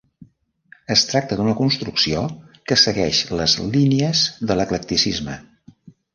[0.95, 2.23] Es tracta d'una construcció
[2.71, 5.39] que segueix les línies de l'eclecticisme.